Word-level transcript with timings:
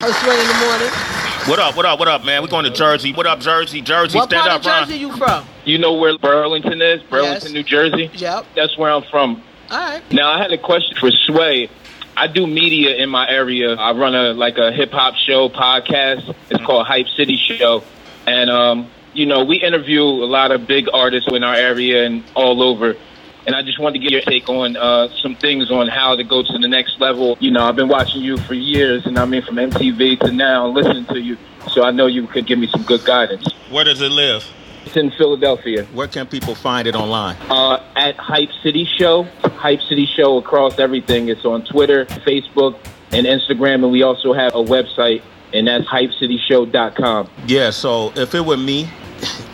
First 0.00 0.20
Sway 0.22 0.40
in 0.40 0.46
the 0.46 0.54
morning. 0.64 0.88
What 1.50 1.58
up? 1.58 1.74
What 1.76 1.84
up? 1.84 1.98
What 1.98 2.06
up, 2.06 2.24
man? 2.24 2.40
We're 2.40 2.46
going 2.46 2.64
to 2.66 2.70
Jersey. 2.70 3.12
What 3.12 3.26
up, 3.26 3.40
Jersey? 3.40 3.80
Jersey, 3.80 4.16
what 4.16 4.28
stand 4.28 4.42
part 4.42 4.52
up, 4.52 4.60
of 4.60 4.66
Ron. 4.66 4.86
Jersey 4.86 4.98
you 5.00 5.16
from? 5.16 5.44
You 5.64 5.78
know 5.78 5.94
where 5.94 6.16
Burlington 6.16 6.80
is? 6.80 7.02
Burlington, 7.02 7.42
Yes. 7.46 7.52
New 7.52 7.64
Jersey? 7.64 8.08
Yep. 8.14 8.46
That's 8.54 8.78
where 8.78 8.92
I'm 8.92 9.02
from. 9.10 9.42
All 9.72 9.76
right. 9.76 10.12
Now, 10.12 10.30
I 10.30 10.38
had 10.38 10.52
a 10.52 10.58
question 10.58 10.96
for 11.00 11.10
Sway. 11.10 11.68
I 12.16 12.28
do 12.28 12.46
media 12.46 12.94
in 12.94 13.10
my 13.10 13.28
area. 13.28 13.74
I 13.74 13.90
run 13.90 14.14
a 14.14 14.34
like 14.34 14.56
a 14.58 14.70
hip 14.70 14.92
hop 14.92 15.16
show 15.16 15.48
podcast. 15.48 16.32
It's 16.48 16.64
called 16.64 16.86
Hype 16.86 17.08
City 17.16 17.36
Show, 17.36 17.82
and 18.24 18.50
um, 18.50 18.88
you 19.14 19.26
know 19.26 19.44
we 19.44 19.56
interview 19.56 20.04
a 20.04 20.30
lot 20.30 20.52
of 20.52 20.68
big 20.68 20.86
artists 20.92 21.28
in 21.32 21.42
our 21.42 21.56
area 21.56 22.06
and 22.06 22.22
all 22.36 22.62
over. 22.62 22.94
And 23.48 23.56
I 23.56 23.62
just 23.62 23.78
wanted 23.78 24.00
to 24.00 24.00
get 24.00 24.12
your 24.12 24.20
take 24.20 24.46
on 24.50 24.76
uh, 24.76 25.08
some 25.22 25.34
things 25.34 25.70
on 25.70 25.88
how 25.88 26.14
to 26.14 26.22
go 26.22 26.42
to 26.42 26.58
the 26.58 26.68
next 26.68 27.00
level. 27.00 27.38
You 27.40 27.50
know, 27.50 27.64
I've 27.64 27.76
been 27.76 27.88
watching 27.88 28.20
you 28.20 28.36
for 28.36 28.52
years, 28.52 29.06
and 29.06 29.18
I 29.18 29.24
mean 29.24 29.40
from 29.40 29.56
MTV 29.56 30.20
to 30.20 30.32
now, 30.32 30.66
listening 30.66 31.06
to 31.06 31.18
you. 31.18 31.38
So 31.70 31.82
I 31.82 31.90
know 31.90 32.08
you 32.08 32.26
could 32.26 32.46
give 32.46 32.58
me 32.58 32.66
some 32.66 32.82
good 32.82 33.06
guidance. 33.06 33.50
Where 33.70 33.84
does 33.84 34.02
it 34.02 34.10
live? 34.10 34.44
It's 34.84 34.98
in 34.98 35.10
Philadelphia. 35.12 35.86
Where 35.94 36.08
can 36.08 36.26
people 36.26 36.54
find 36.54 36.86
it 36.86 36.94
online? 36.94 37.36
uh, 37.48 37.82
at 37.96 38.16
Hype 38.16 38.50
City 38.62 38.86
Show. 38.98 39.22
Hype 39.42 39.80
City 39.80 40.04
Show 40.04 40.36
across 40.36 40.78
everything. 40.78 41.30
It's 41.30 41.46
on 41.46 41.64
Twitter, 41.64 42.04
Facebook, 42.04 42.76
and 43.12 43.26
Instagram, 43.26 43.76
and 43.76 43.90
we 43.90 44.02
also 44.02 44.34
have 44.34 44.54
a 44.54 44.62
website, 44.62 45.22
and 45.54 45.68
that's 45.68 45.86
hypecityshow.com. 45.86 47.30
Yeah, 47.46 47.70
so 47.70 48.12
if 48.14 48.34
it 48.34 48.44
were 48.44 48.58
me, 48.58 48.90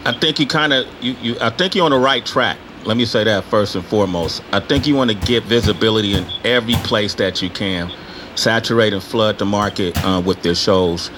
I 0.05 0.19
think 0.21 0.41
you 0.41 0.49
kind 0.49 0.73
of 0.73 0.89
you, 1.01 1.15
you 1.23 1.37
I 1.41 1.51
think 1.51 1.77
you're 1.77 1.85
on 1.85 1.93
the 1.93 1.99
right 1.99 2.27
track. 2.27 2.59
Let 2.85 2.99
me 2.99 3.07
say 3.07 3.25
that 3.25 3.45
first 3.45 3.75
and 3.77 3.85
foremost. 3.85 4.43
I 4.53 4.61
think 4.61 4.87
you 4.87 4.95
want 4.95 5.11
to 5.11 5.17
get 5.17 5.45
visibility 5.45 6.15
in 6.15 6.27
every 6.45 6.75
place 6.85 7.15
that 7.15 7.41
you 7.41 7.49
can, 7.49 7.91
saturate 8.35 8.93
and 8.93 9.03
flood 9.03 9.39
the 9.39 9.47
market 9.47 9.97
uh, 10.05 10.23
with 10.25 10.43
their 10.43 10.55
shows. 10.55 11.11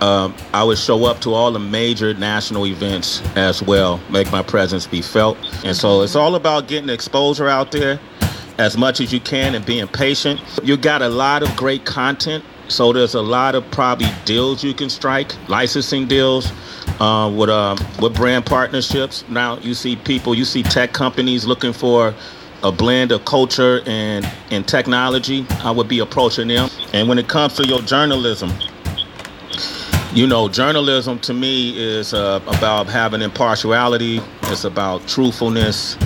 Um, 0.00 0.36
I 0.54 0.62
would 0.62 0.78
show 0.78 1.06
up 1.06 1.20
to 1.22 1.34
all 1.34 1.50
the 1.50 1.58
major 1.58 2.14
national 2.14 2.66
events 2.66 3.20
as 3.34 3.60
well, 3.60 4.00
make 4.10 4.30
my 4.30 4.44
presence 4.44 4.86
be 4.86 5.02
felt. 5.02 5.36
And 5.64 5.76
so 5.76 6.02
it's 6.02 6.14
all 6.14 6.36
about 6.36 6.68
getting 6.68 6.88
exposure 6.88 7.48
out 7.48 7.72
there 7.72 7.98
as 8.58 8.76
much 8.76 9.00
as 9.00 9.12
you 9.12 9.18
can 9.18 9.56
and 9.56 9.66
being 9.66 9.88
patient. 9.88 10.40
You 10.62 10.76
got 10.76 11.02
a 11.02 11.08
lot 11.08 11.42
of 11.42 11.54
great 11.56 11.84
content, 11.84 12.44
so 12.68 12.92
there's 12.92 13.14
a 13.14 13.22
lot 13.22 13.54
of 13.54 13.68
probably 13.70 14.08
deals 14.24 14.62
you 14.62 14.74
can 14.74 14.90
strike, 14.90 15.34
licensing 15.48 16.06
deals 16.06 16.52
uh, 17.00 17.32
with 17.34 17.48
uh, 17.48 17.76
with 18.00 18.14
brand 18.14 18.46
partnerships. 18.46 19.24
Now 19.28 19.58
you 19.58 19.74
see 19.74 19.96
people, 19.96 20.34
you 20.34 20.44
see 20.44 20.62
tech 20.62 20.92
companies 20.92 21.46
looking 21.46 21.72
for 21.72 22.14
a 22.62 22.72
blend 22.72 23.12
of 23.12 23.24
culture 23.24 23.80
and 23.86 24.30
and 24.50 24.66
technology. 24.66 25.46
I 25.62 25.70
would 25.70 25.88
be 25.88 26.00
approaching 26.00 26.48
them. 26.48 26.68
And 26.92 27.08
when 27.08 27.18
it 27.18 27.28
comes 27.28 27.54
to 27.54 27.66
your 27.66 27.80
journalism, 27.80 28.52
you 30.12 30.26
know, 30.26 30.48
journalism 30.48 31.18
to 31.20 31.34
me 31.34 31.78
is 31.78 32.14
uh, 32.14 32.40
about 32.46 32.88
having 32.88 33.22
impartiality. 33.22 34.20
It's 34.44 34.64
about 34.64 35.06
truthfulness. 35.06 35.96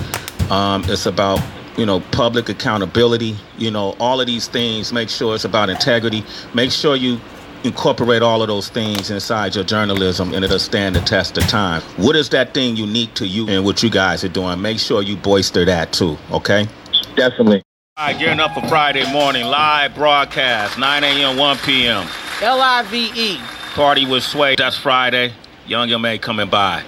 Um, 0.51 0.83
it's 0.87 1.05
about 1.05 1.39
you 1.77 1.85
know 1.85 1.99
public 2.11 2.49
accountability. 2.49 3.35
You 3.57 3.71
know, 3.71 3.95
all 3.99 4.21
of 4.21 4.27
these 4.27 4.47
things. 4.47 4.93
Make 4.93 5.09
sure 5.09 5.35
it's 5.35 5.45
about 5.45 5.69
integrity. 5.69 6.23
Make 6.53 6.71
sure 6.71 6.95
you 6.95 7.19
incorporate 7.63 8.21
all 8.21 8.41
of 8.41 8.47
those 8.47 8.69
things 8.69 9.09
inside 9.09 9.55
your 9.55 9.63
journalism, 9.63 10.33
and 10.33 10.43
it'll 10.43 10.59
stand 10.59 10.95
the 10.95 11.01
test 11.01 11.37
of 11.37 11.45
time. 11.47 11.81
What 11.97 12.15
is 12.15 12.29
that 12.29 12.53
thing 12.53 12.75
unique 12.75 13.13
to 13.15 13.27
you 13.27 13.47
and 13.47 13.63
what 13.63 13.81
you 13.81 13.89
guys 13.89 14.23
are 14.23 14.29
doing? 14.29 14.61
Make 14.61 14.79
sure 14.79 15.01
you 15.01 15.15
boister 15.15 15.65
that 15.65 15.93
too. 15.93 16.17
Okay. 16.31 16.67
Definitely. 17.15 17.61
All 17.95 18.07
right, 18.07 18.17
gearing 18.17 18.39
up 18.39 18.53
for 18.53 18.67
Friday 18.67 19.09
morning 19.13 19.45
live 19.45 19.93
broadcast, 19.93 20.79
9 20.79 21.03
a.m., 21.03 21.37
1 21.37 21.57
p.m. 21.59 22.07
L 22.41 22.59
I 22.59 22.81
V 22.83 23.11
E. 23.15 23.39
Party 23.75 24.07
with 24.07 24.23
Sway. 24.23 24.55
That's 24.55 24.77
Friday. 24.77 25.33
Young 25.67 25.91
M.A. 25.91 26.17
coming 26.17 26.49
by. 26.49 26.83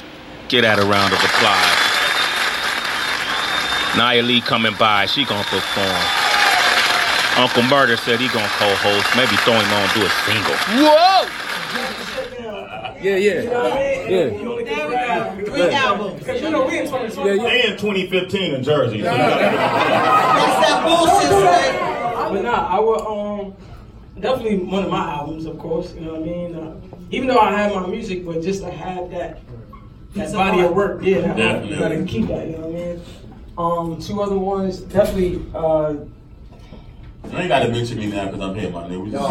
Get 0.47 0.63
at 0.63 0.79
a 0.79 0.83
round 0.83 1.13
of 1.13 1.19
applause. 1.19 1.84
Nia 3.97 4.21
Lee 4.23 4.41
coming 4.41 4.75
by. 4.77 5.05
She 5.05 5.23
gonna 5.25 5.43
perform. 5.43 6.01
Uncle 7.37 7.63
Murder 7.63 7.97
said 7.97 8.19
he 8.19 8.27
gonna 8.29 8.47
co-host. 8.57 9.07
Maybe 9.15 9.35
throw 9.43 9.53
him 9.53 9.73
on 9.73 9.89
do 9.93 10.05
a 10.05 10.09
single. 10.25 10.55
Whoa! 10.83 11.27
Yeah, 13.01 13.17
yeah. 13.17 13.41
Yeah. 14.09 14.29
Three 15.43 15.71
albums. 15.73 16.25
Yeah, 16.25 16.33
yeah. 17.33 17.43
They 17.43 17.67
in 17.67 17.77
2015 17.77 18.53
in 18.55 18.63
Jersey. 18.63 18.99
So 18.99 19.03
That's 19.05 19.17
that 20.67 20.83
bullshit, 20.85 21.29
Sway. 21.29 22.33
But 22.33 22.41
nah, 22.43 22.75
I 22.75 22.79
would 22.79 23.01
um 23.01 23.53
definitely 24.19 24.57
one 24.65 24.83
of 24.85 24.89
my 24.89 25.11
albums, 25.11 25.45
of 25.45 25.57
course. 25.59 25.93
You 25.93 26.01
know 26.01 26.13
what 26.13 26.21
I 26.21 26.25
mean? 26.25 26.55
Uh, 26.55 26.75
even 27.11 27.27
though 27.27 27.37
I 27.39 27.51
have 27.51 27.75
my 27.75 27.85
music, 27.85 28.25
but 28.25 28.41
just 28.41 28.61
to 28.63 28.71
have 28.71 29.11
that 29.11 29.39
that 30.15 30.31
body 30.33 30.61
of 30.61 30.71
work, 30.73 31.01
yeah, 31.03 31.33
I- 31.37 31.61
I 31.61 31.77
gotta 31.79 32.03
keep 32.05 32.27
that. 32.27 32.47
You 32.47 32.53
know 32.53 32.67
what 32.67 32.81
I 32.81 32.85
mean? 32.85 33.01
Um, 33.57 33.99
two 34.01 34.21
other 34.21 34.37
ones, 34.37 34.79
definitely. 34.81 35.45
Uh, 35.53 35.95
you 37.31 37.37
ain't 37.37 37.47
gotta 37.47 37.69
mention 37.69 37.97
me 37.97 38.07
now 38.07 38.25
because 38.25 38.41
I'm 38.41 38.55
here, 38.55 38.69
my 38.69 38.83
nigga. 38.83 39.03
We 39.03 39.11
just- 39.11 39.23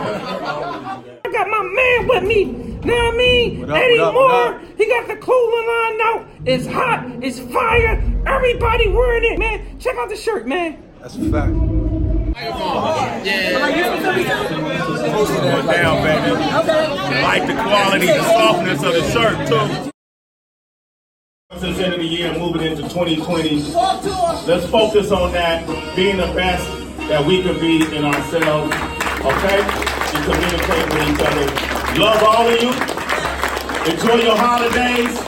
I 0.00 1.30
got 1.32 1.48
my 1.48 1.62
man 1.62 2.08
with 2.08 2.24
me. 2.24 2.44
Know 2.84 2.94
what 2.94 3.14
I 3.14 3.16
mean? 3.16 3.60
What 3.60 3.70
up, 3.70 3.76
Eddie 3.78 3.98
what 3.98 4.08
up, 4.08 4.14
what 4.14 4.30
Moore. 4.30 4.54
up? 4.54 4.60
He 4.78 4.86
got 4.86 5.08
the 5.08 5.16
cooler 5.16 5.66
line 5.66 6.00
out. 6.02 6.28
It's 6.46 6.66
hot. 6.66 7.04
It's 7.22 7.40
fire. 7.40 8.02
Everybody 8.26 8.88
wearing 8.88 9.32
it, 9.32 9.38
man. 9.38 9.78
Check 9.78 9.96
out 9.96 10.08
the 10.08 10.16
shirt, 10.16 10.46
man. 10.46 10.82
That's 11.00 11.16
a 11.16 11.30
fact. 11.30 11.52
Going 12.38 12.54
down, 15.66 16.04
baby. 16.04 16.30
Like 17.22 17.46
the 17.48 17.54
quality, 17.54 18.06
the 18.06 18.22
softness 18.22 18.82
of 18.84 18.92
the 18.92 19.02
shirt, 19.10 19.48
too. 19.48 19.90
Since 21.58 21.78
the 21.78 21.84
end 21.84 21.94
of 21.94 22.00
the 22.00 22.06
year, 22.06 22.32
moving 22.38 22.62
into 22.62 22.82
2020, 22.82 23.72
let's 24.46 24.66
focus 24.70 25.10
on 25.10 25.32
that, 25.32 25.66
being 25.96 26.18
the 26.18 26.32
best 26.32 26.64
that 27.08 27.26
we 27.26 27.42
can 27.42 27.58
be 27.58 27.82
in 27.96 28.04
ourselves, 28.04 28.72
okay? 28.72 29.60
And 30.14 30.24
communicate 30.24 30.86
with 30.94 31.08
each 31.08 31.20
other. 31.26 31.46
Love 31.98 32.22
all 32.22 32.46
of 32.46 32.62
you. 32.62 32.72
Enjoy 33.92 34.22
your 34.22 34.36
holidays. 34.36 35.27